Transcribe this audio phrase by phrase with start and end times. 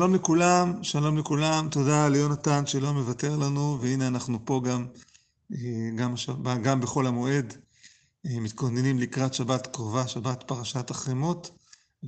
[0.00, 4.86] שלום לכולם, שלום לכולם, תודה ליונתן שלא מוותר לנו, והנה אנחנו פה גם,
[5.52, 6.14] אה, גם,
[6.62, 7.54] גם בחול המועד,
[8.26, 11.50] אה, מתכוננים לקראת שבת קרובה, שבת פרשת החרמות,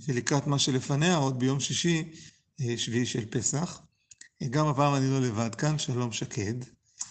[0.09, 2.13] ולקראת מה שלפניה, עוד ביום שישי,
[2.61, 3.81] אה, שביעי של פסח.
[4.51, 6.55] גם הפעם אני לא לבד כאן, שלום שקד.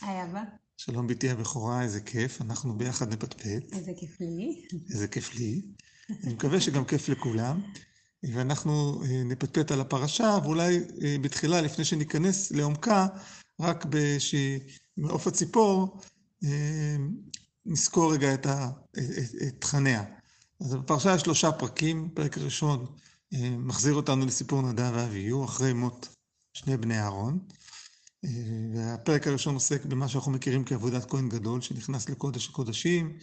[0.01, 0.43] היי אבא.
[0.77, 3.73] שלום בתי הבכורה, איזה כיף, אנחנו ביחד נפטפט.
[3.73, 4.65] איזה כיף לי.
[4.89, 5.61] איזה כיף לי.
[6.23, 7.61] אני מקווה שגם כיף לכולם.
[8.23, 13.07] ואנחנו אה, נפטפט על הפרשה, ואולי אה, בתחילה, לפני שניכנס לעומקה,
[13.59, 14.59] רק באיזושהי
[14.97, 16.01] מעוף הציפור,
[16.43, 16.95] אה,
[17.65, 18.47] נזכור רגע את,
[19.59, 20.03] תכניה.
[20.61, 22.85] אז בפרשה יש שלושה פרקים, פרק הראשון
[23.57, 26.15] מחזיר אותנו לסיפור נדב ואביהו, אחרי מות
[26.53, 27.39] שני בני אהרון.
[28.75, 33.17] והפרק הראשון עוסק במה שאנחנו מכירים כעבודת כהן גדול, שנכנס לקודש הקודשים,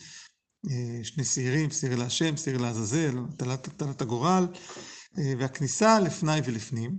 [1.03, 4.47] שני שעירים, שעיר להשם, שעיר לעזאזל, הטלת הגורל,
[5.39, 6.98] והכניסה לפני ולפנים.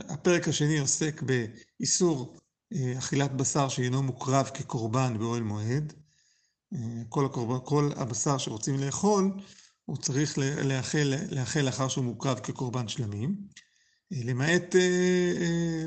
[0.00, 2.36] הפרק השני עוסק באיסור
[2.98, 5.92] אכילת בשר שאינו מוקרב כקורבן באוהל מועד.
[7.08, 9.30] כל, הקורבן, כל הבשר שרוצים לאכול,
[9.84, 13.36] הוא צריך לאכל, לאכל לאחר שהוא מוקרב כקורבן שלמים,
[14.10, 14.74] למעט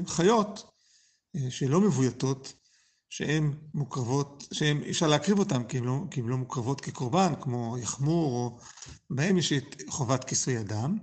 [0.07, 0.71] חיות
[1.49, 2.53] שלא מבויתות,
[3.09, 8.59] שהן מוקרבות, שהן, אפשר להקריב אותן כי הן לא, לא מוקרבות כקורבן, כמו יחמור, או
[9.09, 10.97] בהם יש את חובת כיסוי אדם.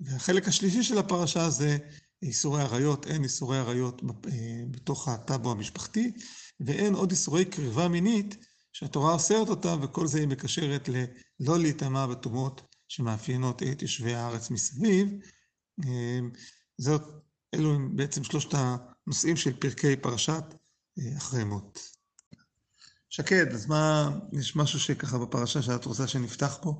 [0.00, 1.78] והחלק השלישי של הפרשה זה
[2.22, 6.12] איסורי עריות, אין איסורי עריות אה, בתוך הטאבו המשפחתי,
[6.60, 8.36] ואין עוד איסורי קריבה מינית
[8.72, 15.08] שהתורה אוסרת אותם, וכל זה היא מקשרת ללא להיטמע בטומאות שמאפיינות את יושבי הארץ מסביב.
[15.84, 16.18] אה,
[16.78, 17.02] זאת,
[17.54, 20.44] אלו הם בעצם שלושת הנושאים של פרקי פרשת
[21.16, 21.98] אחרי מות.
[23.08, 26.70] שקד, אז מה, יש משהו שככה בפרשה שאת רוצה שנפתח פה?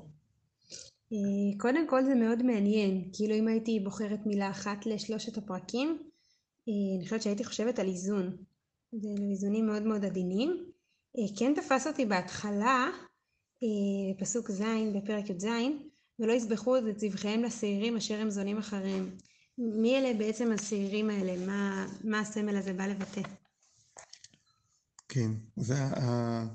[1.13, 5.97] אה, קודם כל זה מאוד מעניין, כאילו אם הייתי בוחרת מילה אחת לשלושת הפרקים,
[6.69, 8.37] אה, אני חושבת שהייתי חושבת על איזון.
[8.91, 10.65] זה איזונים מאוד מאוד עדינים.
[11.37, 12.87] כן תפס אותי בהתחלה,
[14.19, 14.63] פסוק ז'
[14.95, 15.45] בפרק י"ז,
[16.19, 19.09] ולא יזבחו את זבחיהם לשעירים אשר הם זונים אחריהם.
[19.57, 21.45] מי אלה בעצם השעירים האלה?
[21.45, 23.21] מה, מה הסמל הזה בא לבטא?
[25.09, 26.45] כן, זה, ה...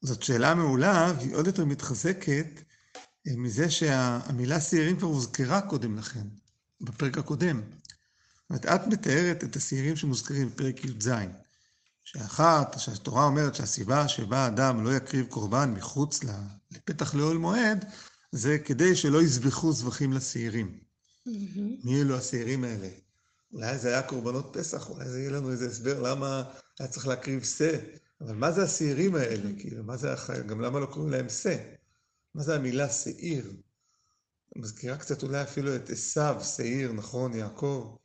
[0.00, 2.46] זאת שאלה מעולה, והיא עוד יותר מתחזקת
[3.26, 6.26] אה, מזה שהמילה שעירים כבר הוזכרה קודם לכן,
[6.80, 7.62] בפרק הקודם.
[7.62, 11.10] זאת אומרת, את מתארת את השעירים שמוזכרים בפרק י"ז,
[12.04, 16.20] שאחת, שהתורה אומרת שהסיבה שבה אדם לא יקריב קורבן מחוץ
[16.70, 17.84] לפתח לאוהל מועד,
[18.32, 20.78] זה כדי שלא יזבחו זבחים לשעירים.
[21.28, 21.84] Mm-hmm.
[21.84, 22.88] מי אלו השעירים האלה?
[23.52, 26.42] אולי זה היה קורבנות פסח, אולי זה יהיה לנו איזה הסבר למה
[26.80, 27.78] היה צריך להקריב שא.
[28.20, 29.50] אבל מה זה השעירים האלה?
[29.58, 30.46] כאילו, מה זה החיים?
[30.46, 31.56] גם למה לא קוראים להם שא?
[32.34, 33.52] מה זה המילה שעיר?
[34.56, 37.96] מזכירה קצת אולי אפילו את עשיו, שעיר, נכון, יעקב.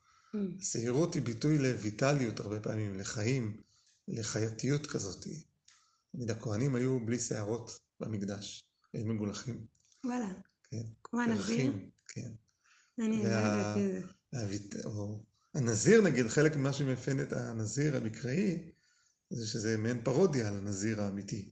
[0.59, 3.61] שעירות היא ביטוי לויטליות הרבה פעמים, לחיים,
[4.07, 5.27] לחייתיות כזאת.
[6.11, 8.63] תמיד הכהנים היו בלי שערות במקדש,
[8.93, 9.65] היו מגולחים.
[10.03, 10.27] וואלה.
[10.63, 10.83] כן.
[11.03, 11.71] כמו הנביא?
[12.07, 12.31] כן.
[12.99, 14.01] אני לא יודעת את זה.
[15.57, 18.57] הנזיר נגיד, חלק ממה שמאפיין את הנזיר המקראי,
[19.29, 21.49] זה שזה מעין פרודיה על הנזיר האמיתי.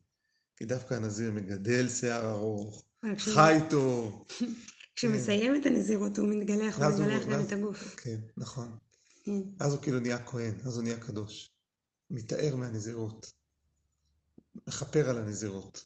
[0.58, 2.84] כי דווקא הנזיר מגדל שיער ארוך,
[3.18, 4.26] חי טוב.
[4.96, 5.56] כשהוא כן.
[5.62, 7.96] את הנזירות הוא מתגלח, הוא מתגלח גם את הגוף.
[7.96, 8.78] כן, נכון.
[9.24, 9.42] כן.
[9.60, 11.52] אז הוא כאילו נהיה כהן, אז הוא נהיה קדוש.
[12.10, 13.34] מתאר מהנזירות.
[14.68, 15.86] מכפר על הנזירות.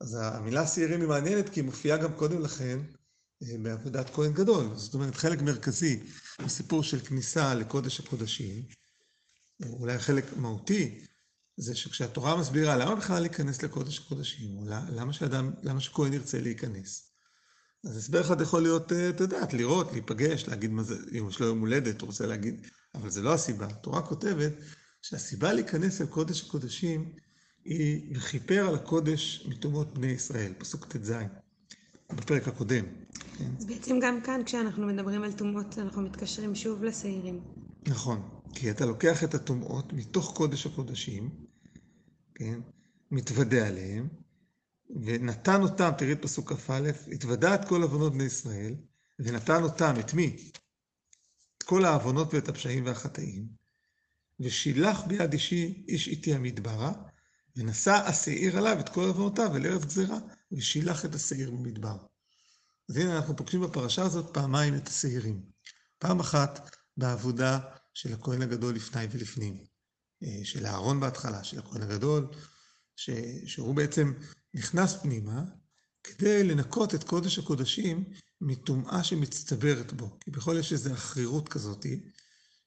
[0.00, 2.78] אז המילה שעירים היא מעניינת כי היא מופיעה גם קודם לכן
[3.40, 4.66] בעבודת כהן גדול.
[4.76, 6.02] זאת אומרת, חלק מרכזי
[6.44, 8.62] בסיפור של כניסה לקודש הקודשים,
[9.62, 11.04] אולי חלק מהותי,
[11.56, 17.10] זה שכשהתורה מסבירה למה בכלל להיכנס לקודש הקודשים, או למה שאדם, למה שכהן ירצה להיכנס.
[17.84, 21.40] אז הסבר אחד יכול להיות, אה, אתה יודע, לראות, להיפגש, להגיד מה זה, אם יש
[21.40, 23.66] לו יום הולדת, הוא רוצה להגיד, אבל זה לא הסיבה.
[23.66, 24.52] התורה כותבת
[25.02, 27.12] שהסיבה להיכנס אל קודש הקודשים
[27.64, 31.12] היא לכיפר על הקודש מתומות בני ישראל, פסוק ט"ז.
[32.14, 32.84] בפרק הקודם.
[33.38, 33.50] כן?
[33.58, 37.40] אז בעצם גם כאן, כשאנחנו מדברים על טומאות, אנחנו מתקשרים שוב לשעירים.
[37.88, 41.30] נכון, כי אתה לוקח את הטומאות מתוך קודש הקודשים,
[42.34, 42.60] כן?
[43.10, 44.08] מתוודה עליהם,
[44.90, 48.74] ונתן אותם, תראי את פסוק כ"א, התוודה את כל עוונות בני ישראל,
[49.18, 50.36] ונתן אותם, את מי?
[51.58, 53.46] את כל העוונות ואת הפשעים והחטאים,
[54.40, 56.92] ושילח ביד אישי איש איתי המדברה,
[57.56, 60.18] ונשא השעיר עליו את כל עוונותיו אל ארץ גזירה,
[60.52, 61.96] ושילח את השעיר במדבר.
[62.90, 65.42] אז הנה אנחנו פוגשים בפרשה הזאת פעמיים את השעירים.
[65.98, 67.58] פעם אחת בעבודה
[67.94, 69.64] של הכהן הגדול לפני ולפנים,
[70.22, 72.28] אה, של אהרון בהתחלה, של הכהן הגדול,
[72.96, 73.10] ש...
[73.46, 74.12] שהוא בעצם
[74.54, 75.44] נכנס פנימה
[76.04, 78.04] כדי לנקות את קודש הקודשים
[78.40, 80.18] מטומאה שמצטברת בו.
[80.20, 81.86] כי בכל יש איזו עכרירות כזאת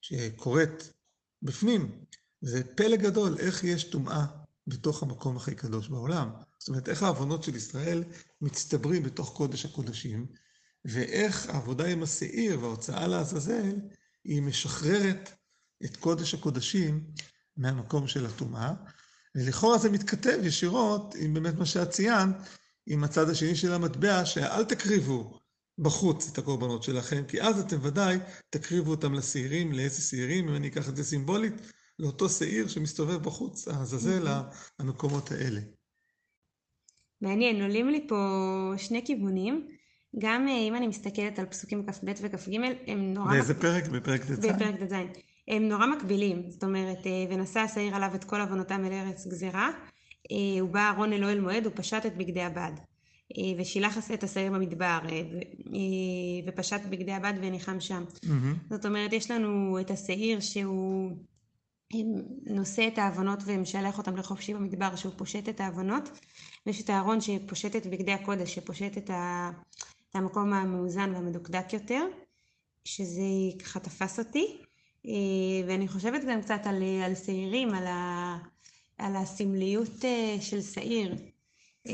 [0.02, 0.94] שקורית
[1.42, 2.06] בפנים.
[2.42, 6.30] זה פלא גדול איך יש טומאה בתוך המקום הכי קדוש בעולם.
[6.60, 8.04] זאת אומרת, איך העוונות של ישראל
[8.42, 10.28] מצטברים בתוך קודש הקודשים,
[10.86, 13.76] ואיך העבודה עם השעיר וההוצאה לעזאזל,
[14.24, 15.32] היא משחררת
[15.86, 17.04] את קודש הקודשים
[17.58, 18.74] מהמקום של הטומאה,
[19.36, 22.36] ולכאורה זה מתכתב ישירות עם באמת מה שאת ציינת,
[22.88, 25.40] עם הצד השני של המטבע, שאל תקריבו
[25.78, 28.18] בחוץ את הקורבנות שלכם, כי אז אתם ודאי
[28.50, 31.54] תקריבו אותם לשעירים, לאיזה שעירים, אם אני אקח את זה סימבולית,
[32.00, 34.28] לאותו שעיר שמסתובב בחוץ, העזאזל,
[34.80, 35.60] המקומות האלה.
[37.22, 39.68] מעניין, עולים לי פה שני כיוונים.
[40.20, 43.32] גם אה, אם אני מסתכלת על פסוקים כ"ב וכ"ג, הם נורא...
[43.32, 43.88] באיזה פרק?
[43.88, 44.40] בפרק ט"ז?
[44.40, 44.94] בפרק ט"ז.
[45.48, 49.70] הם נורא מקבילים, זאת אומרת, אה, ונשא השעיר עליו את כל עוונותם אל ארץ גזירה,
[50.32, 52.72] אה, הוא בא אהרון אל אוהל מועד, הוא פשט את בגדי הבד.
[53.60, 55.00] ושילח את השעיר במדבר,
[56.48, 58.04] ופשט בגדי הבד וניחם שם.
[58.16, 58.30] Mm-hmm.
[58.70, 61.12] זאת אומרת, יש לנו את השעיר שהוא
[62.46, 66.10] נושא את העוונות ומשלח אותם לחופשי במדבר, שהוא פושט את העוונות,
[66.66, 69.52] ויש את הארון שפושט את בגדי הקודש, שפושט את, ה...
[70.10, 72.06] את המקום המאוזן והמדוקדק יותר,
[72.86, 73.24] שזה
[73.64, 74.58] ככה תפס אותי.
[75.06, 75.12] אה,
[75.68, 78.38] ואני חושבת גם קצת על, על שעירים, על, ה...
[78.98, 81.16] על הסמליות אה, של שעיר
[81.88, 81.94] אה,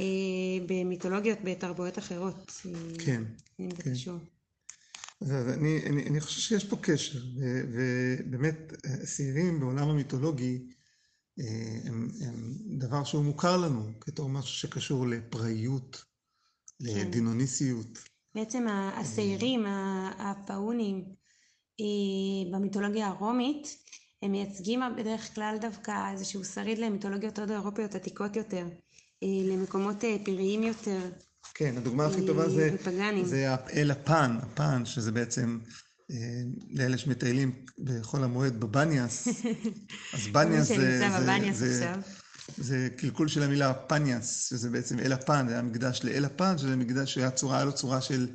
[0.68, 2.62] במיתולוגיות, בתרבויות אחרות.
[3.06, 3.24] כן,
[3.58, 3.64] כן.
[3.64, 3.70] אני,
[5.22, 7.20] אני, אני חושב שיש פה קשר,
[7.72, 8.74] ובאמת
[9.06, 10.60] שעירים בעולם המיתולוגי
[11.86, 16.04] הם, הם דבר שהוא מוכר לנו בתור משהו שקשור לפראיות,
[16.84, 16.86] כן.
[16.86, 18.00] לדינוניסיות.
[18.36, 19.66] בעצם השעירים,
[20.20, 21.06] הפאונים
[22.52, 23.78] במיתולוגיה הרומית,
[24.22, 28.68] הם מייצגים בדרך כלל דווקא איזשהו שריד למיתולוגיות עוד אירופיות עתיקות יותר,
[29.22, 29.96] למקומות
[30.26, 31.12] פראיים יותר.
[31.60, 32.76] כן, הדוגמה הכי טובה זה,
[33.24, 35.60] זה אל הפן, הפן, שזה בעצם
[36.12, 36.16] אה,
[36.70, 39.28] לאלה שמטיילים בחול המועד בבניאס,
[40.14, 41.00] אז בניאס זה,
[41.54, 41.94] זה, זה,
[42.58, 46.76] זה קלקול של המילה פניאס, שזה בעצם אל הפן, זה היה מקדש לאל הפן, שזה
[46.76, 48.28] מקדש שהיה צורה, היה לו צורה של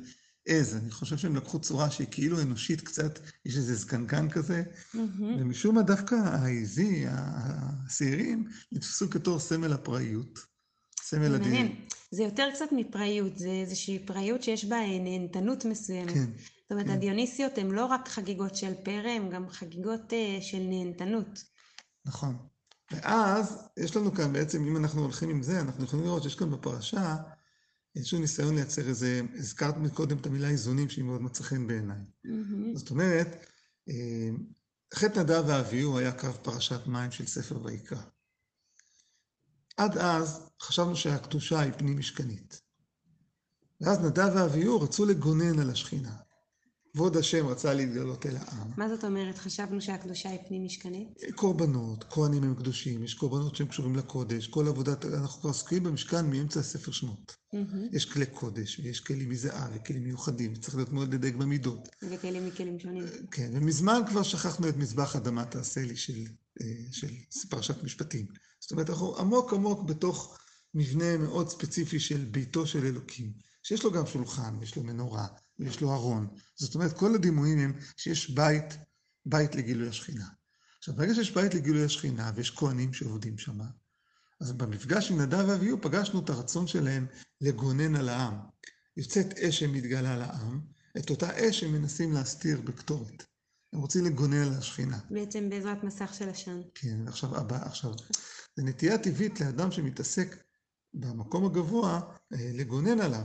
[0.45, 0.75] עז.
[0.75, 4.63] אני חושב שהם לקחו צורה שהיא כאילו אנושית קצת, יש איזה זקנקן כזה,
[5.39, 10.54] ומשום מה דווקא העזי, השעירים, נתפסו כתור סמל הפראיות.
[11.07, 11.85] סמל הדין.
[12.11, 16.13] זה יותר קצת מפראיות, זה איזושהי פראיות שיש בה נהנתנות מסוימת.
[16.13, 16.25] כן.
[16.61, 16.91] זאת אומרת, כן.
[16.91, 21.43] הדיוניסיות הן לא רק חגיגות של פרא, הן גם חגיגות uh, של נהנתנות.
[22.05, 22.37] נכון.
[22.91, 26.51] ואז יש לנו כאן בעצם, אם אנחנו הולכים עם זה, אנחנו יכולים לראות שיש כאן
[26.51, 27.15] בפרשה
[27.95, 31.97] איזשהו ניסיון לייצר איזה, הזכרת מקודם את המילה איזונים שהיא מאוד מצא חן בעיניי.
[31.97, 32.77] Mm-hmm.
[32.77, 33.45] זאת אומרת,
[33.89, 34.29] אה,
[34.93, 38.01] חטא נדב ואביהו היה קו פרשת מים של ספר ויקרא.
[39.77, 42.61] עד אז חשבנו שהקדושה היא פנים משכנית.
[43.81, 46.15] ואז נדב ואביהו רצו לגונן על השכינה.
[46.95, 48.71] כבוד השם רצה להתגלות אל העם.
[48.77, 49.37] מה זאת אומרת?
[49.37, 51.07] חשבנו שהקדושה היא פנים משכנית?
[51.35, 56.29] קורבנות, כהנים הם קדושים, יש קורבנות שהם קשורים לקודש, כל עבודת, אנחנו כבר עסוקים במשכן
[56.29, 57.35] מאמצע ספר שמות.
[57.55, 57.95] Mm-hmm.
[57.95, 61.89] יש כלי קודש, ויש כלים מזהב, וכלים מיוחדים, צריך להיות מאוד לדייק במידות.
[62.09, 63.03] וכלים מכלים שונים.
[63.31, 66.25] כן, ומזמן כבר שכחנו את מזבח אדמה תעשה לי של,
[66.91, 67.07] של
[67.49, 68.25] פרשת משפטים.
[68.59, 70.37] זאת אומרת, אנחנו עמוק עמוק בתוך
[70.73, 73.33] מבנה מאוד ספציפי של ביתו של אלוקים,
[73.63, 75.27] שיש לו גם שולחן, ויש לו מנורה,
[75.59, 76.27] ויש לו ארון.
[76.55, 78.77] זאת אומרת, כל הדימויים הם שיש בית,
[79.25, 80.27] בית לגילוי השכינה.
[80.77, 83.59] עכשיו, ברגע שיש בית לגילוי השכינה, ויש כהנים שעובדים שם,
[84.41, 87.05] אז במפגש עם נדב ואביהו פגשנו את הרצון שלהם
[87.41, 88.33] לגונן על העם.
[88.97, 90.61] יוצאת אש שמתגלה לעם,
[90.97, 93.23] את אותה אש הם מנסים להסתיר בקטורת.
[93.75, 94.99] הם רוצים לגונן על השכינה.
[95.09, 96.61] בעצם בעזרת מסך של עשן.
[96.75, 97.91] כן, עכשיו, הבא, עכשיו,
[98.55, 100.43] זה נטייה טבעית לאדם שמתעסק
[100.93, 102.01] במקום הגבוה
[102.33, 103.23] אה, לגונן עליו.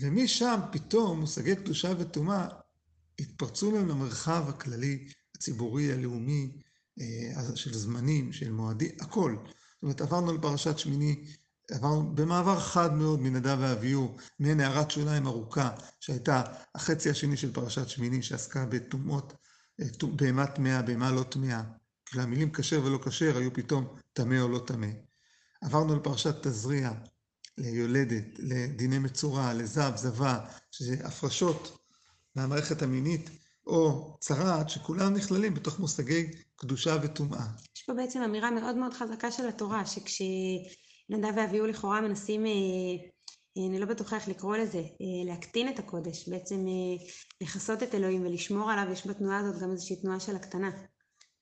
[0.00, 2.48] ומשם פתאום מושגי קדושה וטומאה
[3.18, 6.52] התפרצו להם למרחב הכללי, הציבורי, הלאומי,
[7.00, 9.36] אה, של זמנים, של מועדים, הכל.
[9.44, 11.24] זאת אומרת, עברנו לפרשת שמיני,
[11.70, 15.70] עברנו במעבר חד מאוד מנדב ואביהו, מעין הערת שוליים ארוכה,
[16.00, 16.42] שהייתה
[16.74, 19.32] החצי השני של פרשת שמיני, שעסקה בטומאות,
[20.16, 21.62] בהמה טמאה, בהמה לא טמאה.
[22.06, 24.88] כאילו המילים כשר ולא כשר היו פתאום טמא או לא טמא.
[25.60, 26.92] עברנו לפרשת תזריע,
[27.58, 30.38] ליולדת, לדיני מצורע, לזב, זבה,
[30.70, 31.78] שזה הפרשות
[32.36, 33.30] מהמערכת המינית,
[33.66, 37.46] או צרעת, שכולם נכללים בתוך מושגי קדושה וטומאה.
[37.76, 42.50] יש פה בעצם אמירה מאוד מאוד חזקה של התורה, שכשנדב ואביהו לכאורה מנסים, אה,
[43.66, 46.66] אני לא בטוחה איך לקרוא לזה, אה, להקטין את הקודש, בעצם
[47.40, 50.70] לכסות את אלוהים ולשמור עליו, יש בתנועה הזאת גם איזושהי תנועה של הקטנה,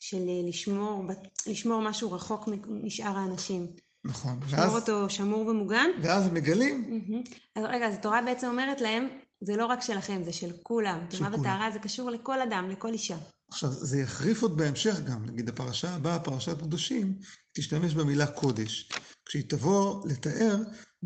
[0.00, 1.04] של לשמור,
[1.46, 2.48] לשמור משהו רחוק
[2.84, 3.66] משאר האנשים.
[4.04, 4.38] נכון.
[4.46, 5.90] לשמור ואז, אותו שמור ומוגן.
[6.02, 7.22] ואז מגלים, מהמם.
[7.56, 9.08] אז רגע, אז התורה בעצם אומרת להם,
[9.40, 10.98] זה לא רק שלכם, זה של כולם.
[11.10, 11.40] של כולם.
[11.40, 13.16] וטהרה זה קשור לכל אדם, לכל אישה.
[13.50, 17.18] עכשיו, זה יחריף עוד בהמשך גם, נגיד הפרשה הבאה, פרשת קדושים,
[17.52, 18.88] תשתמש במילה קודש,
[19.26, 20.56] כשהיא תבוא לתאר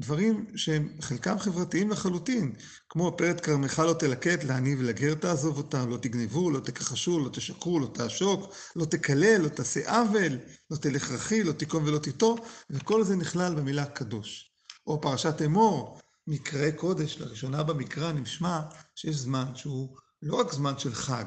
[0.00, 2.52] דברים שהם חלקם חברתיים לחלוטין,
[2.88, 7.80] כמו פרט כרמך לא תלקט, לעני ולגר תעזוב אותם, לא תגנבו, לא תכחשו, לא תשקרו,
[7.80, 10.38] לא תעשוק, לא תקלל, לא תעשה עוול,
[10.70, 12.38] לא תלך רכיל, לא תיקום ולא תיטור,
[12.70, 14.52] וכל זה נכלל במילה קדוש.
[14.86, 18.60] או פרשת אמור, מקראי קודש, לראשונה במקרא נשמע
[18.94, 21.24] שיש זמן שהוא לא רק זמן של חג,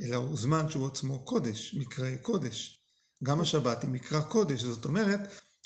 [0.00, 2.80] אלא הוא זמן שהוא עצמו קודש, מקראי קודש.
[3.24, 5.20] גם השבת היא מקרא קודש, זאת אומרת,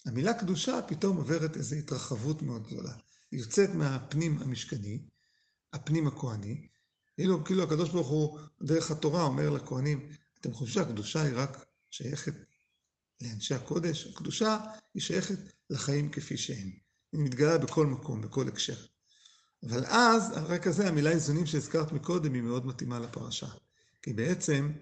[0.08, 2.92] המילה קדושה פתאום עוברת איזו התרחבות מאוד גדולה.
[3.30, 5.02] היא יוצאת מהפנים המשכני,
[5.72, 6.68] הפנים הכהני,
[7.16, 10.08] כאילו, כאילו הקדוש ברוך הוא דרך התורה אומר לכהנים,
[10.40, 12.34] אתם חושבים שהקדושה היא רק שייכת
[13.20, 14.06] לאנשי הקודש?
[14.06, 14.58] הקדושה
[14.94, 15.38] היא שייכת
[15.70, 16.70] לחיים כפי שהם.
[17.12, 18.76] היא מתגלה בכל מקום, בכל הקשר.
[19.62, 23.48] אבל אז, על רקע זה, המילה איזונים שהזכרת מקודם היא מאוד מתאימה לפרשה.
[24.02, 24.72] כי בעצם,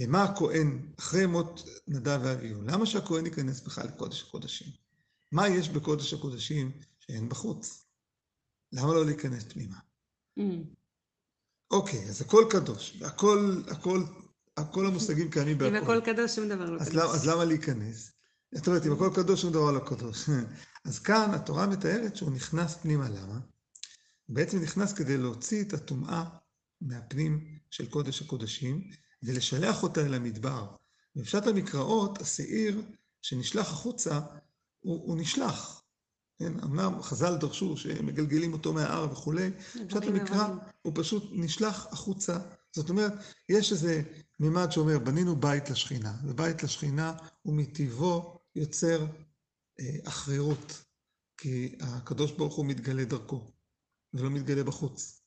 [0.00, 4.68] למה הכהן, אחרי מות נדב ואביהו, למה שהכהן ייכנס בכלל לקודש הקודשים?
[5.32, 7.86] מה יש בקודש הקודשים שאין בחוץ?
[8.72, 9.76] למה לא להיכנס פנימה?
[10.36, 10.64] מהמם.
[11.70, 14.04] אוקיי, אז הכל קדוש, והכל, הכל,
[14.56, 15.76] הכל המושגים קיימים אם בהכל.
[15.76, 17.02] הכל קדוש, שום דבר לא אז קדוש.
[17.02, 18.12] למה, אז למה להיכנס?
[18.54, 20.28] זאת אומרת, אם הכל קדוש, שום דבר לא קדוש.
[20.86, 23.40] אז כאן התורה מתארת שהוא נכנס פנימה, למה?
[24.28, 26.24] בעצם נכנס כדי להוציא את הטומאה
[26.80, 28.90] מהפנים של קודש הקודשים,
[29.22, 30.66] ולשלח אותה אל המדבר.
[31.16, 32.82] בפשט המקראות, השעיר
[33.22, 34.20] שנשלח החוצה,
[34.80, 35.82] הוא, הוא נשלח.
[36.38, 40.48] כן, אמנם חז"ל דרשו שמגלגלים אותו מההר וכולי, פשט דברים המקרא.
[40.82, 42.38] הוא פשוט נשלח החוצה.
[42.72, 43.12] זאת אומרת,
[43.48, 44.02] יש איזה
[44.40, 49.06] מימד שאומר, בנינו בית לשכינה, ובית לשכינה הוא מטבעו יוצר
[49.80, 50.84] אה, אחרירות,
[51.36, 53.50] כי הקדוש ברוך הוא מתגלה דרכו,
[54.14, 55.22] ולא מתגלה בחוץ.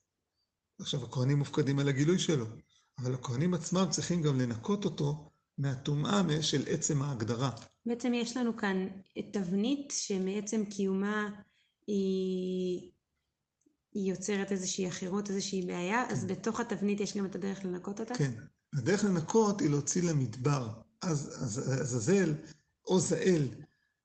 [0.79, 2.45] עכשיו, הכהנים מופקדים על הגילוי שלו,
[3.00, 7.51] אבל הכהנים עצמם צריכים גם לנקות אותו מהטומאה של עצם ההגדרה.
[7.86, 8.88] בעצם יש לנו כאן
[9.33, 11.29] תבנית שמעצם קיומה
[11.88, 12.91] היא,
[13.93, 18.13] היא יוצרת איזושהי עכירות, איזושהי בעיה, אז בתוך התבנית יש גם את הדרך לנקות אותה?
[18.15, 18.31] כן.
[18.74, 20.69] הדרך לנקות היא להוציא למדבר.
[21.01, 22.33] אז אז- עזאזל
[22.88, 23.48] או זאל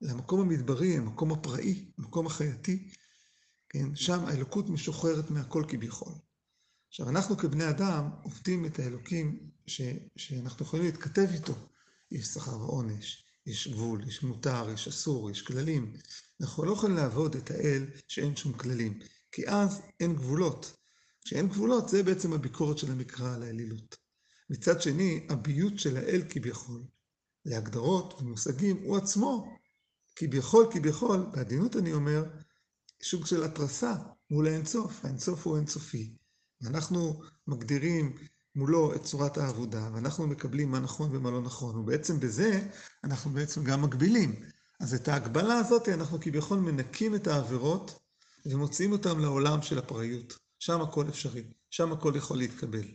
[0.01, 2.89] למקום המדברי, המקום הפראי, המקום החייתי,
[3.69, 3.95] כן?
[3.95, 6.13] שם האלוקות משוחררת מהכל כביכול.
[6.89, 9.81] עכשיו, אנחנו כבני אדם עובדים את האלוקים ש,
[10.17, 11.55] שאנחנו יכולים להתכתב איתו.
[12.11, 15.93] יש שכר ועונש, יש גבול, יש מותר, יש אסור, יש כללים.
[16.41, 18.99] אנחנו לא יכולים לעבוד את האל שאין שום כללים,
[19.33, 20.77] כי אז אין גבולות.
[21.25, 23.97] כשאין גבולות, זה בעצם הביקורת של המקרא על האלילות.
[24.51, 26.85] מצד שני, הביות של האל כביכול,
[27.45, 29.57] להגדרות ומושגים, הוא עצמו,
[30.17, 32.25] כביכול, כביכול, בעדינות אני אומר,
[33.03, 33.95] סוג של התרסה
[34.31, 35.05] מול האינסוף.
[35.05, 36.17] האינסוף הוא אינסופי.
[36.61, 38.17] ואנחנו מגדירים
[38.55, 42.69] מולו את צורת העבודה, ואנחנו מקבלים מה נכון ומה לא נכון, ובעצם בזה
[43.05, 44.43] אנחנו בעצם גם מגבילים.
[44.81, 47.99] אז את ההגבלה הזאת אנחנו כביכול מנקים את העבירות
[48.47, 50.39] ומוציאים אותם לעולם של הפראיות.
[50.59, 52.87] שם הכל אפשרי, שם הכל יכול להתקבל.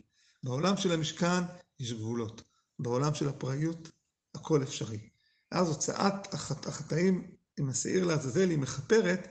[0.44, 1.44] בעולם של המשכן
[1.80, 2.44] יש גבולות,
[2.80, 3.90] בעולם של הפראיות
[4.36, 5.10] הכל אפשרי.
[5.52, 6.68] אז הוצאת החט...
[6.68, 9.28] החטאים עם השעיר לעזאזל היא מכפרת,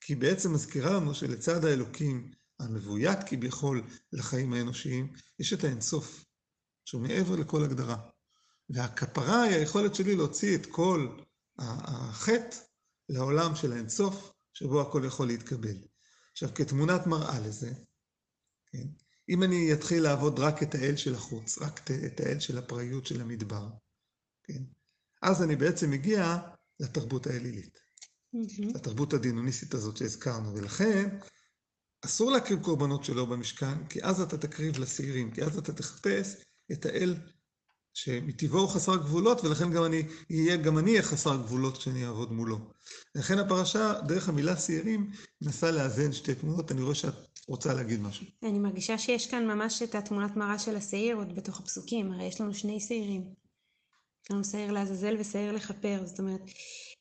[0.00, 2.30] כי היא בעצם מזכירה לנו שלצד האלוקים
[2.60, 3.82] המבוית כביכול
[4.12, 6.24] לחיים האנושיים, יש את האינסוף,
[6.84, 7.96] שהוא מעבר לכל הגדרה.
[8.68, 11.18] והכפרה היא היכולת שלי להוציא את כל
[11.58, 12.56] החטא
[13.08, 15.76] לעולם של האינסוף, שבו הכל יכול להתקבל.
[16.32, 17.72] עכשיו, כתמונת מראה לזה,
[18.66, 18.86] כן?
[19.28, 23.20] אם אני אתחיל לעבוד רק את האל של החוץ, רק את האל של הפראיות של
[23.20, 23.68] המדבר,
[24.42, 24.62] כן?
[25.22, 26.38] אז אני בעצם מגיע
[26.80, 27.78] לתרבות האלילית,
[28.32, 28.74] מהמם.
[28.74, 31.18] לתרבות הדינוניסטית הזאת שהזכרנו, ולכן
[32.04, 36.36] אסור להקריב קורבנות שלו במשכן, כי אז אתה תקריב לשעירים, כי אז אתה תחפש
[36.72, 37.14] את האל
[37.94, 42.32] שמטבעו הוא חסר גבולות, ולכן גם אני אהיה, גם אני אהיה חסר גבולות כשאני אעבוד
[42.32, 42.58] מולו.
[43.14, 45.10] לכן הפרשה, דרך המילה שעירים,
[45.42, 47.14] מנסה לאזן שתי תמונות, אני רואה שאת
[47.48, 48.26] רוצה להגיד משהו.
[48.42, 52.40] אני מרגישה שיש כאן ממש את התמונת מראה של השעיר עוד בתוך הפסוקים, הרי יש
[52.40, 53.22] לנו שני שעירים.
[54.24, 56.42] יש לנו שעיר לעזאזל ושעיר לכפר, זאת אומרת,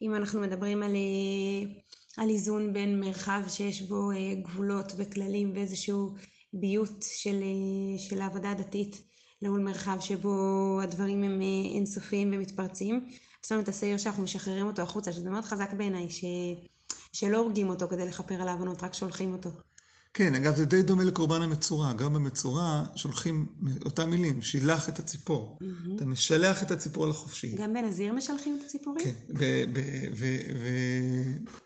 [0.01, 1.81] אם אנחנו מדברים על, אה,
[2.17, 6.13] על איזון בין מרחב שיש בו אה, גבולות וכללים ואיזשהו
[6.53, 9.03] ביות של, אה, של העבודה הדתית,
[9.41, 13.05] לעול מרחב שבו הדברים הם אה, אינסופיים ומתפרצים,
[13.45, 16.25] יש לנו את השעיר שאנחנו משחררים אותו החוצה, שזה מאוד חזק בעיניי, ש...
[17.13, 19.49] שלא הורגים אותו כדי לכפר על העוונות, רק שולחים אותו.
[20.13, 21.93] כן, אגב, זה די דומה לקורבן המצורע.
[21.93, 23.47] גם במצורע שולחים
[23.85, 25.59] אותם מילים, שילח את הציפור.
[25.95, 27.55] אתה משלח את הציפור לחופשי.
[27.55, 29.05] גם בנזיר משלחים את הציפורים?
[29.05, 29.13] כן,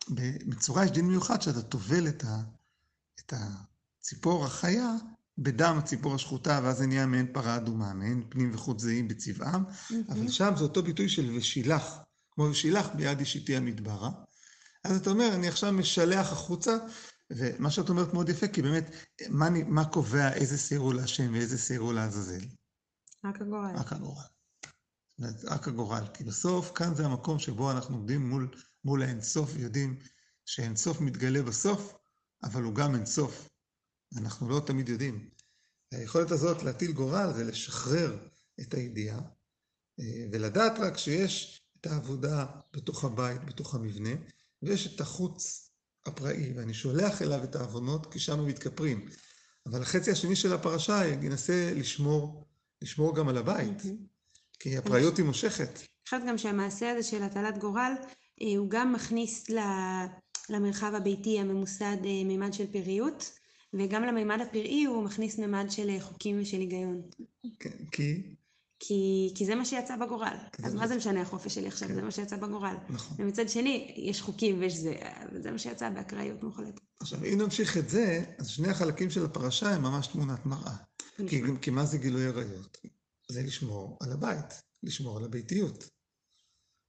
[0.09, 4.95] ובמצורע יש דין מיוחד שאתה טובל את הציפור החיה
[5.37, 9.63] בדם הציפור השחוטה, ואז זה נהיה מעין פרה אדומה, מעין פנים וחוט זהים בצבעם,
[10.09, 11.97] אבל שם זה אותו ביטוי של ושילח,
[12.31, 14.11] כמו ושילח ביד אישיתי המדברה.
[14.83, 16.77] אז אתה אומר, אני עכשיו משלח החוצה,
[17.29, 18.91] ומה שאת אומרת מאוד יפה, כי באמת,
[19.29, 22.45] מה, מה קובע איזה סירו להשם ואיזה סירו לעזאזל?
[23.25, 23.75] רק הגורל.
[23.75, 24.23] רק הגורל.
[25.43, 26.07] רק הגורל.
[26.13, 28.49] כי בסוף, כאן זה המקום שבו אנחנו עומדים מול,
[28.85, 29.99] מול האינסוף, ויודעים
[30.45, 31.93] שהאינסוף מתגלה בסוף,
[32.43, 33.49] אבל הוא גם אינסוף.
[34.17, 35.29] אנחנו לא תמיד יודעים.
[35.91, 38.27] היכולת הזאת להטיל גורל זה לשחרר
[38.61, 39.21] את הידיעה,
[40.31, 44.09] ולדעת רק שיש את העבודה בתוך הבית, בתוך המבנה,
[44.61, 45.66] ויש את החוץ
[46.07, 49.05] הפראי, ואני שולח אליו את העוונות, כי שם הם מתכפרים.
[49.65, 52.45] אבל החצי השני של הפרשה ינסה לשמור,
[52.81, 53.81] לשמור גם על הבית,
[54.59, 55.79] כי הפראיות היא מושכת.
[56.05, 57.91] חושבת גם שהמעשה הזה של הטלת גורל,
[58.57, 59.45] הוא גם מכניס
[60.49, 63.31] למרחב הביתי הממוסד מימד של פראיות,
[63.73, 67.01] וגם למימד הפראי הוא מכניס מימד של חוקים ושל היגיון.
[67.59, 68.21] כן, כי?
[68.79, 70.37] כי, כי זה מה שיצא בגורל.
[70.63, 71.87] אז מה זה משנה החופש שלי עכשיו?
[71.87, 71.95] כן.
[71.95, 72.75] זה מה שיצא בגורל.
[72.89, 73.17] נכון.
[73.19, 74.95] ומצד שני, יש חוקים ויש זה,
[75.33, 76.81] וזה מה שיצא באקראיות מוחלטת.
[76.99, 80.75] עכשיו, אם נמשיך את זה, אז שני החלקים של הפרשה הם ממש תמונת מראה.
[81.29, 82.77] כי, כי מה זה גילוי עריות?
[83.31, 85.89] זה לשמור על הבית, לשמור על הביתיות.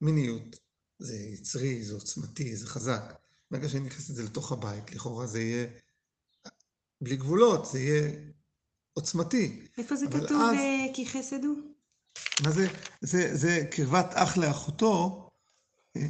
[0.00, 0.56] מיניות
[0.98, 3.14] זה יצרי, זה עוצמתי, זה חזק.
[3.50, 5.66] ברגע שאני נכנס את זה לתוך הבית, לכאורה זה יהיה
[7.00, 8.10] בלי גבולות, זה יהיה
[8.94, 9.66] עוצמתי.
[9.78, 11.56] איפה זה אבל כתוב אז- אה, כי חסד הוא?
[12.44, 12.68] מה זה?
[13.00, 15.28] זה, זה קרבת אח לאחותו.
[15.96, 16.02] אה,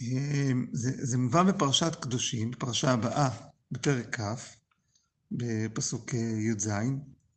[0.00, 3.30] אה, זה, זה מובא בפרשת קדושים, בפרשה הבאה,
[3.70, 4.56] בפרק כ',
[5.32, 6.70] בפסוק אה, י"ז,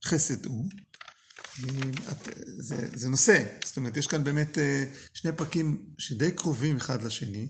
[0.04, 0.70] חסד הוא.
[1.64, 1.92] אה,
[2.58, 7.48] זה, זה נושא, זאת אומרת, יש כאן באמת אה, שני פרקים שדי קרובים אחד לשני.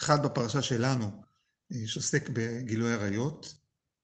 [0.00, 1.22] אחד בפרשה שלנו,
[1.72, 3.54] אה, שעוסק בגילוי עריות,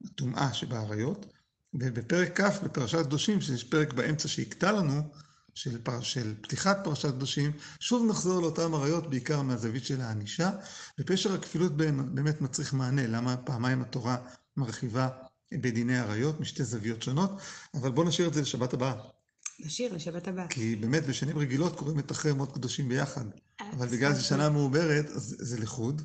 [0.05, 1.27] הטומאה שבעריות,
[1.75, 5.03] ובפרק כ' בפרשת קדושים, שיש פרק באמצע שיקטע לנו,
[5.55, 10.51] של, פר, של פתיחת פרשת קדושים, שוב נחזור לאותן עריות, בעיקר מהזווית של הענישה,
[10.99, 14.17] ופשר הכפילות בהם באמת מצריך מענה, למה פעמיים התורה
[14.57, 15.09] מרחיבה
[15.53, 17.31] בדיני עריות משתי זוויות שונות,
[17.75, 18.95] אבל בואו נשאיר את זה לשבת הבאה,
[19.65, 20.49] נשאיר לשבת הבאה.
[20.49, 23.25] כי באמת בשנים רגילות קוראים את אחרי מות קדושים ביחד,
[23.61, 24.25] אבל בגלל אוקיי.
[24.25, 26.03] ששנה מעוברת, אז זה לחוד,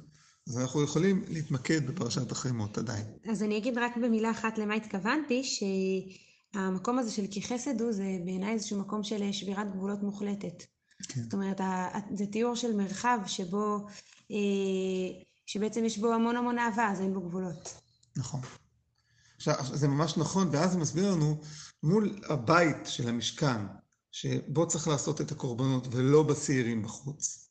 [0.47, 3.05] אז אנחנו יכולים להתמקד בפרשת אחרי מות עדיין.
[3.29, 8.17] אז אני אגיד רק במילה אחת למה התכוונתי, שהמקום הזה של כי חסד הוא, זה
[8.25, 10.63] בעיניי איזשהו מקום של שבירת גבולות מוחלטת.
[11.07, 11.23] כן.
[11.23, 11.61] זאת אומרת,
[12.13, 13.87] זה תיאור של מרחב שבו,
[14.31, 14.37] אה,
[15.45, 17.73] שבעצם יש בו המון המון אהבה, אז אין בו גבולות.
[18.17, 18.39] נכון.
[19.37, 21.41] עכשיו, זה ממש נכון, ואז זה מסביר לנו,
[21.83, 23.61] מול הבית של המשכן,
[24.11, 27.44] שבו צריך לעשות את הקורבנות ולא בשעירים בחוץ,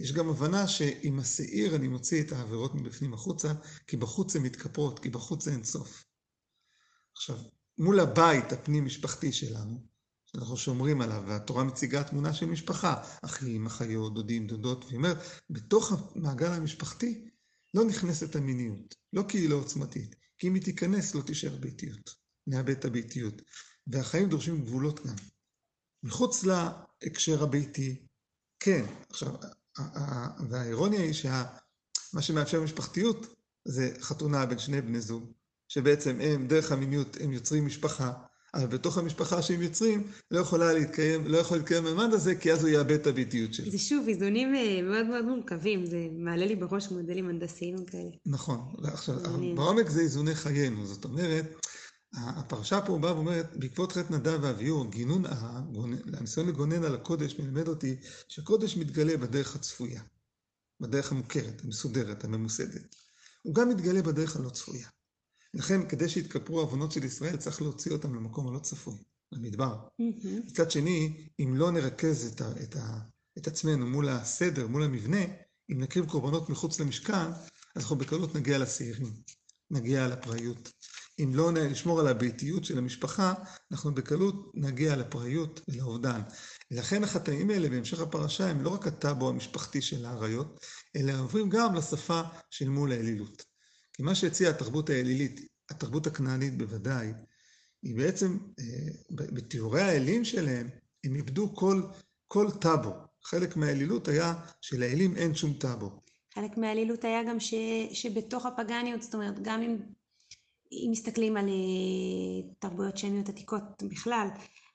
[0.00, 3.52] יש גם הבנה שעם השעיר אני מוציא את העבירות מבפנים החוצה,
[3.86, 6.04] כי בחוץ הן מתכפרות, כי בחוץ זה אינסוף.
[7.16, 7.36] עכשיו,
[7.78, 9.86] מול הבית הפנים-משפחתי שלנו,
[10.26, 15.18] שאנחנו שומרים עליו, והתורה מציגה תמונה של משפחה, אחים, אחיות, דודים, דודות, והיא אומרת,
[15.50, 17.28] בתוך המעגל המשפחתי
[17.74, 22.14] לא נכנסת המיניות, לא כי היא לא עוצמתית, כי אם היא תיכנס לא תישאר ביתיות,
[22.46, 23.42] נאבד את הביתיות.
[23.86, 25.14] והחיים דורשים גבולות גם.
[26.02, 28.06] מחוץ להקשר הביתי,
[28.60, 28.84] כן.
[29.10, 29.34] עכשיו,
[30.48, 33.26] והאירוניה היא שמה שמאפשר משפחתיות
[33.64, 35.32] זה חתונה בין שני בני זוג,
[35.68, 38.12] שבעצם הם, דרך המיניות, הם יוצרים משפחה,
[38.54, 42.64] אבל בתוך המשפחה שהם יוצרים, לא יכולה להתקיים, לא יכול להתקיים הממד הזה, כי אז
[42.64, 43.70] הוא יאבד את הביתיות שלו.
[43.70, 48.10] זה שוב איזונים אה, מאוד מאוד מורכבים, זה מעלה לי בראש מודלים הנדסיים כאלה.
[48.26, 48.58] נכון.
[48.84, 49.56] עכשיו, מעניין.
[49.56, 51.66] בעומק זה איזוני חיינו, זאת אומרת,
[52.14, 55.24] הפרשה פה באה ואומרת, בעקבות חטא נדב ואביהו, גינון,
[56.14, 57.96] הניסיון לגונן על הקודש מלמד אותי
[58.28, 60.02] שהקודש מתגלה בדרך הצפויה,
[60.80, 62.96] בדרך המוכרת, המסודרת, הממוסדת.
[63.42, 64.88] הוא גם מתגלה בדרך הלא צפויה.
[65.54, 68.98] לכן, כדי שיתכפרו העוונות של ישראל, צריך להוציא אותם למקום הלא צפוי,
[69.32, 69.78] למדבר.
[70.46, 72.98] מצד שני, אם לא נרכז את, ה, את, ה,
[73.38, 75.22] את עצמנו מול הסדר, מול המבנה,
[75.72, 77.30] אם נקריב קורבנות מחוץ למשכן,
[77.76, 79.12] אז אנחנו בקלות נגיע לשעירים,
[79.70, 80.72] נגיע לפראיות.
[81.24, 83.34] אם לא נשמור על הביתיות של המשפחה,
[83.72, 86.20] אנחנו בקלות נגיע לפראיות ולאובדן.
[86.70, 91.74] ולכן החטאים האלה בהמשך הפרשה הם לא רק הטאבו המשפחתי של האריות, אלא עוברים גם
[91.74, 93.44] לשפה של מול האלילות.
[93.92, 97.12] כי מה שהציעה התרבות האלילית, התרבות הכנענית בוודאי,
[97.82, 100.68] היא בעצם, אה, בתיאורי האלים שלהם,
[101.04, 101.82] הם איבדו כל,
[102.28, 102.94] כל טאבו.
[103.24, 106.00] חלק מהאלילות היה שלאלים אין שום טאבו.
[106.34, 107.54] חלק מהאלילות היה גם ש,
[107.92, 109.76] שבתוך הפגניות, זאת אומרת, גם אם,
[110.72, 114.28] אם מסתכלים על אה, תרבויות שמיות עתיקות בכלל,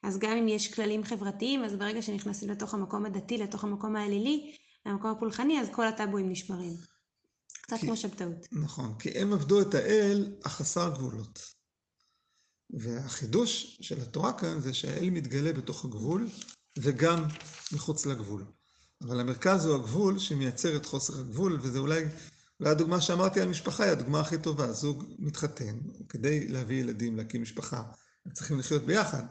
[0.04, 4.56] אז גם אם יש כללים חברתיים, אז ברגע שנכנסים לתוך המקום הדתי, לתוך המקום האלילי,
[4.86, 6.74] למקום הפולחני, אז כל הטאבואים נשברים.
[7.62, 8.48] קצת כי- כמו שבתאות.
[8.52, 11.56] נכון, כי הם עבדו את האל החסר גבולות.
[12.70, 16.28] והחידוש של התורה כאן זה שהאל מתגלה בתוך הגבול
[16.80, 17.24] וגם
[17.74, 18.46] מחוץ לגבול.
[19.02, 22.04] אבל המרכז הוא הגבול שמייצר את חוסר הגבול, וזה אולי,
[22.60, 24.72] אולי הדוגמה שאמרתי על משפחה היא הדוגמה הכי טובה.
[24.72, 25.78] זוג מתחתן,
[26.10, 27.84] כדי להביא ילדים, להקים משפחה,
[28.26, 29.24] הם צריכים לחיות ביחד,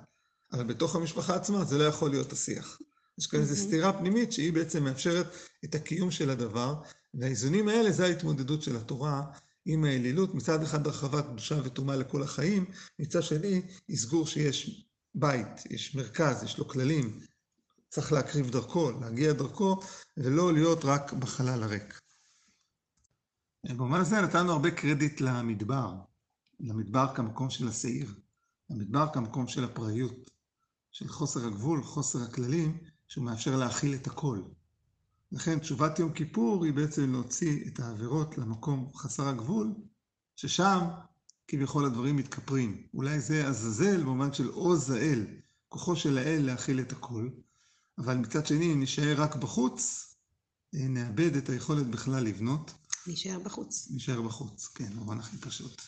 [0.52, 2.78] אבל בתוך המשפחה עצמה זה לא יכול להיות השיח.
[3.18, 3.66] יש כאן איזו מהמם.
[3.66, 5.26] סתירה פנימית שהיא בעצם מאפשרת
[5.64, 6.74] את הקיום של הדבר,
[7.14, 9.22] והאיזונים האלה זה ההתמודדות של התורה
[9.66, 12.64] עם האלילות, מצד אחד הרחבת קדושה וטומאה לכל החיים,
[12.98, 17.20] מצד שני אזכור שיש בית, יש מרכז, יש לו כללים,
[17.88, 19.80] צריך להקריב דרכו, להגיע דרכו,
[20.16, 22.03] ולא להיות רק בחלל הריק.
[23.68, 25.94] במובן הזה נתנו הרבה קרדיט למדבר,
[26.60, 28.14] למדבר כמקום של השעיר,
[28.70, 30.30] למדבר כמקום של הפראיות,
[30.90, 34.40] של חוסר הגבול, חוסר הכללים, שהוא מאפשר להכיל את הכל.
[35.32, 39.74] לכן תשובת יום כיפור היא בעצם להוציא את העבירות למקום חסר הגבול,
[40.36, 40.80] ששם
[41.48, 42.86] כביכול הדברים מתכפרים.
[42.94, 45.26] אולי זה עזאזל במובן של עוז האל,
[45.68, 47.28] כוחו של האל להכיל את הכל,
[47.98, 48.84] אבל מצד שני, אם
[49.16, 50.10] רק בחוץ,
[50.74, 52.74] אה, נאבד את היכולת בכלל לבנות,
[53.06, 53.88] להישאר בחוץ.
[53.90, 55.82] נישאר בחוץ, כן, במובן הכי פשוט.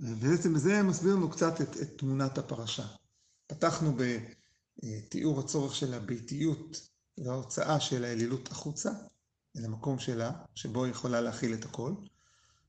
[0.00, 2.86] ובעצם בזה מסביר לנו קצת את, את תמונת הפרשה.
[3.46, 3.96] פתחנו
[4.82, 8.90] בתיאור הצורך של הביתיות וההוצאה של האלילות החוצה,
[9.56, 11.92] אל המקום שלה, שבו היא יכולה להכיל את הכל,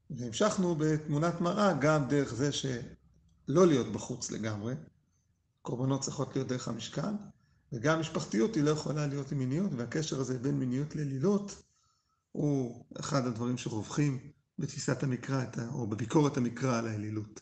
[0.09, 4.73] והמשכנו בתמונת מראה גם דרך זה שלא להיות בחוץ לגמרי,
[5.61, 7.15] קורבנות צריכות להיות דרך המשכן,
[7.73, 11.63] וגם משפחתיות היא לא יכולה להיות עם מיניות, והקשר הזה בין מיניות לאלילות
[12.31, 17.41] הוא אחד הדברים שרווחים בתפיסת המקרא, או בביקורת המקרא על האלילות.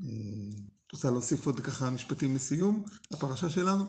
[0.00, 0.06] אה,
[0.86, 3.84] את רוצה להוסיף עוד ככה משפטים לסיום לפרשה שלנו?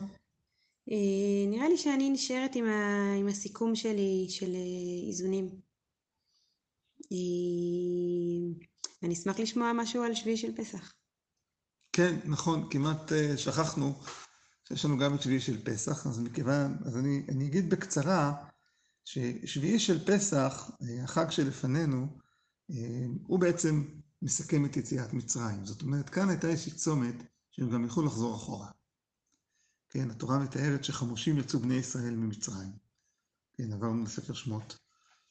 [0.90, 3.14] אה, נראה לי שאני נשארת עם, ה...
[3.14, 5.70] עם הסיכום שלי של אה, איזונים.
[9.02, 10.92] אני אשמח לשמוע משהו על שביעי של פסח.
[11.92, 13.94] כן, נכון, כמעט שכחנו
[14.68, 18.49] שיש לנו גם את שביעי של פסח, אז מכיוון, אז אני, אני אגיד בקצרה
[19.10, 20.70] ששביעי של פסח,
[21.02, 22.18] החג שלפנינו,
[23.26, 23.84] הוא בעצם
[24.22, 25.66] מסכם את יציאת מצרים.
[25.66, 27.14] זאת אומרת, כאן הייתה איזושהי צומת
[27.50, 28.70] שהם גם יוכלו לחזור אחורה.
[29.90, 32.72] כן, התורה מתארת שחמושים יצאו בני ישראל ממצרים.
[33.56, 34.78] כן, עברנו לספר שמות.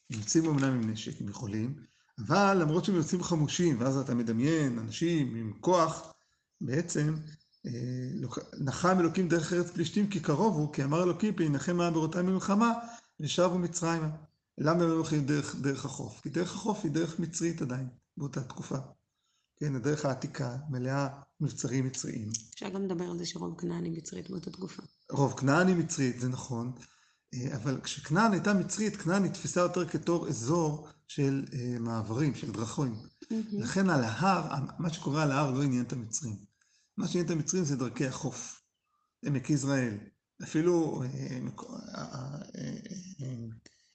[0.09, 1.75] הם יוצאים אמנם עם נשק, הם יכולים,
[2.19, 6.13] אבל למרות שהם יוצאים חמושים, ואז אתה מדמיין אנשים עם כוח,
[6.61, 7.15] בעצם
[7.65, 8.27] אה,
[8.59, 12.25] נחם אלוקים דרך ארץ פלישתים כי קרוב הוא, כי אמר אלוקים פן ינחם העם בראותם
[12.25, 12.73] ממלחמה,
[13.19, 14.09] ושבו מצרימה.
[14.57, 16.21] למה הם לא הולכים דרך, דרך החוף?
[16.21, 18.77] כי דרך החוף היא דרך מצרית עדיין, באותה תקופה.
[19.59, 21.07] כן, הדרך העתיקה, מלאה
[21.39, 22.29] מבצרים מצריים.
[22.53, 24.83] אפשר גם לדבר על זה שרוב כנען היא מצרית באותה תקופה.
[25.11, 26.71] רוב כנען היא מצרית, זה נכון,
[27.33, 32.95] אה, אבל כשכנען הייתה מצרית, כנען נתפסה יותר כתור אזור של אה, מעברים, של דרכים.
[33.51, 36.35] לכן על ההר, מה שקורה על ההר לא עניין את המצרים.
[36.97, 38.61] מה שעניין את המצרים זה דרכי החוף,
[39.25, 39.97] עמק יזרעאל.
[40.43, 41.07] אפילו אה,
[41.95, 42.37] אה,
[43.21, 43.35] אה,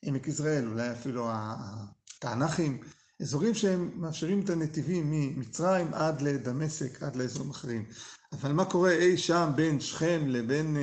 [0.02, 2.82] עמק יזרעאל, אולי אפילו התענכים,
[3.22, 7.84] אזורים שהם מאפשרים את הנתיבים ממצרים עד לדמשק, עד לאזורים אחרים.
[8.32, 10.76] אבל מה קורה אי שם בין שכם לבין...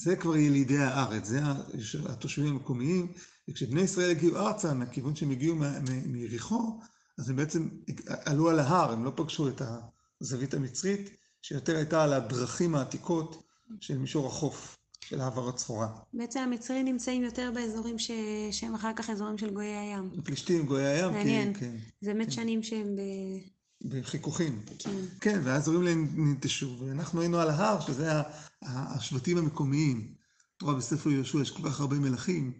[0.00, 1.40] זה כבר ילידי הארץ, זה
[2.08, 3.12] התושבים המקומיים,
[3.50, 5.56] וכשבני ישראל הגיעו ארצה, מהכיוון שהם הגיעו
[6.06, 6.80] מיריחו,
[7.18, 7.68] אז הם בעצם
[8.24, 9.62] עלו על ההר, הם לא פגשו את
[10.20, 11.10] הזווית המצרית,
[11.42, 13.47] שיותר הייתה על הדרכים העתיקות
[13.80, 15.88] של מישור החוף, של העברת סחורה.
[16.12, 18.10] בעצם המצרים נמצאים יותר באזורים ש...
[18.50, 20.10] שהם אחר כך אזורים של גויי הים.
[20.24, 21.54] פלישתים, גויי הים, מעניין.
[21.54, 22.32] כן, כן, זה באמת כן.
[22.32, 23.00] שנים שהם ב...
[23.88, 24.62] בחיכוכים.
[24.78, 24.90] כן.
[25.20, 28.10] כן, ואז הורים להם ננטשו, ואנחנו היינו על ההר, שזה
[28.62, 30.14] השבטים המקומיים.
[30.56, 32.52] את רואה בספר יהושע יש כל כך הרבה מלכים,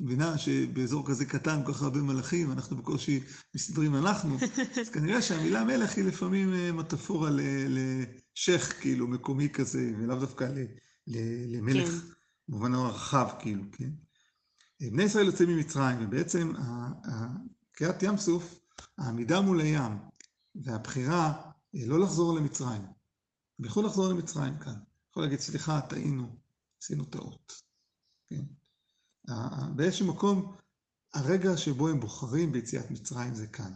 [0.00, 3.20] מבינה שבאזור כזה קטן כל כך הרבה מלכים, אנחנו בקושי
[3.54, 4.36] מסתדרים אנחנו,
[4.80, 8.04] אז כנראה שהמילה מלך היא לפעמים אה, מטאפורה ל-
[8.36, 10.66] לשייח, כאילו, מקומי כזה, ולאו דווקא ל-
[11.06, 12.14] ל- למלך, כן.
[12.48, 13.90] במובן הרחב, כאילו, כן?
[14.80, 16.52] בני ישראל יוצאים ממצרים, ובעצם
[17.72, 18.60] קריעת ים סוף,
[18.98, 19.92] העמידה מול הים,
[20.54, 22.82] והבחירה אה, לא לחזור למצרים.
[23.58, 24.74] הם יכלו לחזור למצרים כאן.
[25.10, 26.36] יכול להגיד, סליחה, טעינו,
[26.82, 27.52] עשינו טעות.
[28.30, 28.44] כן?
[29.76, 30.56] באיזשהו מקום,
[31.14, 33.72] הרגע שבו הם בוחרים ביציאת מצרים זה כאן.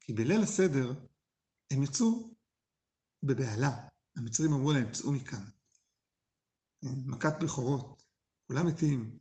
[0.00, 0.94] כי בליל הסדר
[1.70, 2.34] הם יצאו
[3.22, 3.88] בבהלה.
[4.16, 5.44] המצרים אמרו להם, צאו מכאן.
[6.80, 6.94] כן?
[7.04, 8.02] מכת בכורות,
[8.46, 9.18] כולם מתים.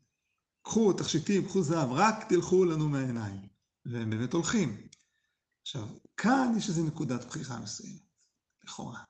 [0.62, 3.47] קחו תכשיטים, קחו זהב, רק תלכו לנו מהעיניים.
[3.86, 4.88] והם באמת הולכים.
[5.62, 8.01] עכשיו, כאן יש איזו נקודת בחירה מסוימת,
[8.63, 9.03] לכאורה.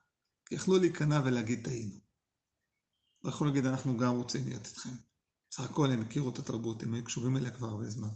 [0.44, 1.98] כי יכלו להיכנע ולהגיד טעינו.
[3.24, 4.94] לא יכלו להגיד, אנחנו גם רוצים להיות איתכם.
[5.50, 8.08] בסך הכל הם הכירו את התרבות, הם היו קשורים אליה כבר הרבה זמן.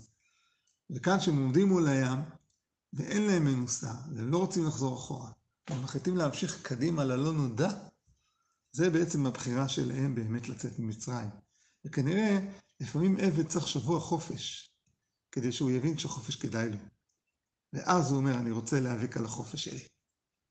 [0.90, 2.18] וכאן כשהם עומדים מול הים,
[2.92, 5.32] ואין להם מנוסה, והם לא רוצים לחזור אחורה,
[5.70, 7.70] הם מחליטים להמשיך קדימה ללא נודע,
[8.72, 11.30] זה בעצם הבחירה שלהם באמת לצאת ממצרים.
[11.84, 12.38] וכנראה,
[12.80, 14.74] לפעמים עבד צריך שבוע חופש,
[15.32, 16.76] כדי שהוא יבין שחופש כדאי לו.
[17.72, 19.84] ואז הוא אומר, אני רוצה להיאבק על החופש שלי.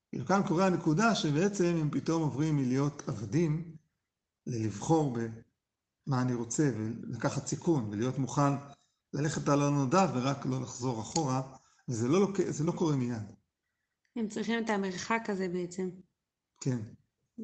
[0.08, 3.76] כאילו כאן קורה הנקודה שבעצם הם פתאום עוברים מלהיות עבדים,
[4.46, 8.52] ללבחור במה אני רוצה, ולקחת סיכון, ולהיות מוכן
[9.12, 11.56] ללכת על הנודע ורק לא לחזור אחורה,
[11.88, 13.39] וזה לא, זה לא קורה מיד.
[14.20, 15.90] הם צריכים את המרחק הזה בעצם.
[16.60, 16.78] כן,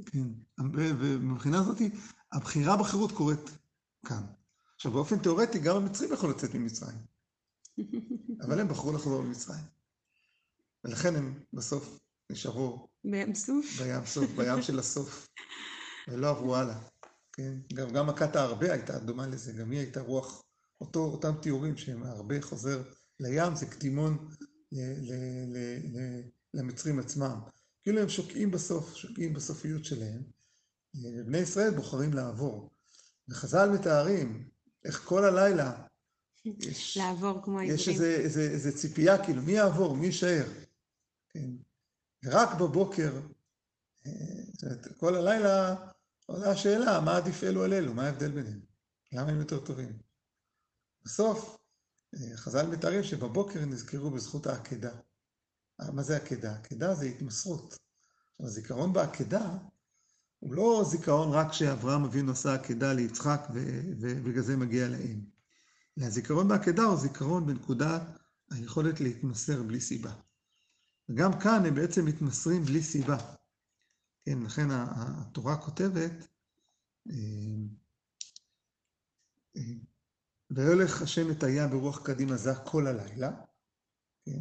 [0.06, 0.28] כן.
[0.74, 1.78] ומבחינה הזאת,
[2.32, 3.50] הבחירה בחירות קורית
[4.06, 4.22] כאן.
[4.74, 6.98] עכשיו, באופן תיאורטי, גם המצרים יכול לצאת ממצרים.
[8.42, 9.64] אבל הם בחרו לחזור למצרים.
[10.84, 11.98] ולכן הם בסוף
[12.30, 12.88] נשארו...
[13.04, 13.66] בים סוף?
[13.82, 15.28] בים סוף, בים של הסוף.
[16.08, 16.78] ולא עברו הלאה.
[17.32, 17.54] כן?
[17.74, 20.42] גם, גם מכת הארבה הייתה דומה לזה, גם היא הייתה רוח,
[20.80, 22.82] אותו, אותם תיאורים שהם הארבה חוזר
[23.20, 24.28] לים, זה קדימון
[24.72, 25.12] ל, ל,
[25.46, 25.58] ל,
[25.98, 26.22] ל,
[26.54, 27.40] למצרים עצמם.
[27.82, 30.22] כאילו הם שוקעים בסוף, שוקעים בסופיות שלהם.
[30.94, 32.70] ובני ישראל בוחרים לעבור.
[33.28, 34.48] וחז"ל מתארים
[34.84, 35.86] איך כל הלילה
[36.44, 37.74] יש, לעבור כמו העברים.
[37.74, 40.46] יש איזה, איזה, איזה ציפייה, כאילו, מי יעבור, מי יישאר?
[41.28, 41.50] כן.
[42.24, 43.20] ורק בבוקר,
[44.06, 44.12] אה,
[44.96, 45.76] כל הלילה
[46.26, 48.60] עולה השאלה, מה עדיף אלו על אלו, מה ההבדל ביניהם?
[49.12, 49.98] למה הם יותר טובים?
[51.04, 51.58] בסוף,
[52.14, 54.96] אה, חז"ל מתארים שבבוקר נזכרו בזכות העקדה.
[55.80, 56.54] אה, מה זה עקדה?
[56.54, 57.78] עקדה זה התמסרות.
[58.40, 59.58] הזיכרון בעקדה
[60.38, 63.40] הוא לא זיכרון רק שאברהם אבינו עשה עקדה ליצחק
[64.00, 65.20] ובגלל זה מגיע לאם.
[65.96, 68.02] הזיכרון בעקדה הוא זיכרון בנקודת
[68.50, 70.12] היכולת להתמסר בלי סיבה.
[71.08, 73.16] וגם כאן הם בעצם מתמסרים בלי סיבה.
[74.24, 76.28] כן, לכן התורה כותבת,
[77.10, 77.14] אה,
[79.56, 79.62] אה,
[80.50, 83.30] ויולך השם את הים ברוח קדימה זה כל הלילה,
[84.24, 84.40] כן?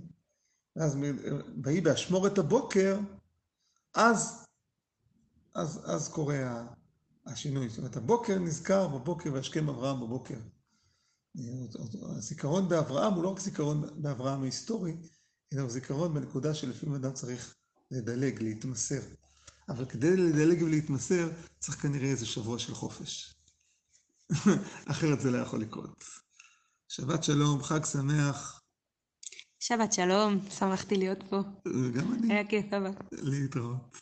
[0.75, 0.97] ואז
[1.63, 2.99] ויהי באשמור את הבוקר,
[3.93, 4.45] אז,
[5.55, 6.65] אז, אז קורה
[7.25, 7.69] השינוי.
[7.69, 10.37] זאת אומרת, הבוקר נזכר בבוקר והשכם אברהם בבוקר.
[12.01, 14.97] הזיכרון באברהם הוא לא רק זיכרון באברהם ההיסטורי,
[15.53, 17.55] אלא הוא זיכרון בנקודה שלפעמים אדם צריך
[17.91, 19.01] לדלג, להתמסר.
[19.69, 23.35] אבל כדי לדלג ולהתמסר, צריך כנראה איזה שבוע של חופש.
[24.91, 26.03] אחרת זה לא יכול לקרות.
[26.87, 28.64] שבת שלום, חג שמח.
[29.67, 31.37] שבת שלום, שמחתי להיות פה.
[31.67, 32.33] גם אני.
[32.33, 32.89] היה כיף, אבא.
[33.11, 33.97] להתראות.